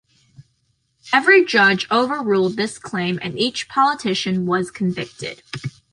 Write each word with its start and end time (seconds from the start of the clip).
Every 1.13 1.45
judge 1.45 1.85
overruled 1.91 2.55
this 2.57 2.79
claim 2.79 3.19
and 3.21 3.37
each 3.37 3.69
politician 3.69 4.47
was 4.47 4.71
convicted. 4.71 5.43